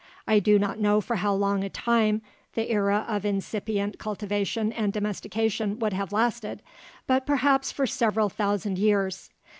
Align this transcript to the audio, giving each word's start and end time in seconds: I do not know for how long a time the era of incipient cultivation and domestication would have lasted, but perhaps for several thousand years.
I 0.27 0.39
do 0.39 0.57
not 0.57 0.79
know 0.79 0.99
for 0.99 1.17
how 1.17 1.31
long 1.35 1.63
a 1.63 1.69
time 1.69 2.23
the 2.55 2.71
era 2.71 3.05
of 3.07 3.23
incipient 3.23 3.99
cultivation 3.99 4.73
and 4.73 4.91
domestication 4.91 5.77
would 5.77 5.93
have 5.93 6.11
lasted, 6.11 6.63
but 7.05 7.27
perhaps 7.27 7.71
for 7.71 7.85
several 7.85 8.27
thousand 8.27 8.79
years. 8.79 9.29